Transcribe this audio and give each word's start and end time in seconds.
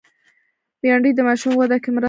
بېنډۍ 0.81 1.11
د 1.15 1.19
ماشوم 1.27 1.53
وده 1.55 1.77
کې 1.83 1.89
مرسته 1.89 1.89
کوي 1.93 1.99